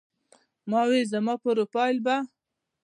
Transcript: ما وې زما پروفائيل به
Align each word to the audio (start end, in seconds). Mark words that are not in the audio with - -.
ما 0.69 0.81
وې 0.89 1.01
زما 1.11 1.33
پروفائيل 1.43 1.97
به 2.05 2.15